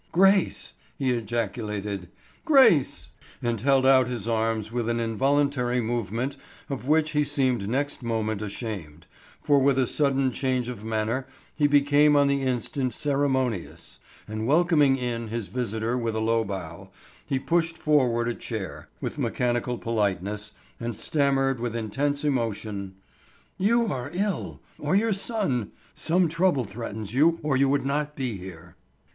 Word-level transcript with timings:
"Grace!" 0.11 0.73
he 0.97 1.11
ejaculated; 1.11 2.09
"Grace!" 2.43 3.09
and 3.43 3.61
held 3.61 3.85
out 3.85 4.07
his 4.07 4.27
arms 4.27 4.71
with 4.71 4.89
an 4.89 4.99
involuntary 4.99 5.79
movement 5.79 6.37
of 6.71 6.87
which 6.87 7.11
he 7.11 7.23
seemed 7.23 7.69
next 7.69 8.01
moment 8.01 8.41
ashamed, 8.41 9.05
for 9.43 9.59
with 9.59 9.77
a 9.77 9.85
sudden 9.85 10.31
change 10.31 10.67
of 10.69 10.83
manner 10.83 11.27
he 11.55 11.67
became 11.67 12.15
on 12.15 12.27
the 12.27 12.41
instant 12.41 12.95
ceremonious, 12.95 13.99
and 14.27 14.47
welcoming 14.47 14.97
in 14.97 15.27
his 15.27 15.49
visitor 15.49 15.95
with 15.95 16.15
a 16.15 16.19
low 16.19 16.43
bow, 16.43 16.89
he 17.27 17.37
pushed 17.37 17.77
forward 17.77 18.27
a 18.27 18.33
chair, 18.33 18.89
with 19.01 19.19
mechanical 19.19 19.77
politeness, 19.77 20.53
and 20.79 20.95
stammered 20.95 21.59
with 21.59 21.75
intense 21.75 22.23
emotion: 22.25 22.95
"You 23.59 23.85
are 23.93 24.09
ill! 24.15 24.61
Or 24.79 24.95
your 24.95 25.13
son! 25.13 25.73
Some 25.93 26.27
trouble 26.27 26.63
threatens 26.65 27.13
you 27.13 27.39
or 27.43 27.55
you 27.55 27.69
would 27.69 27.85
not 27.85 28.15
be 28.15 28.35
here." 28.37 28.75